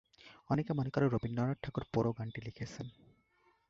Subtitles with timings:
[0.49, 2.87] অনেকে মনে করেন রবীন্দ্রনাথ ঠাকুর পুরো গানটি লিখেছেন।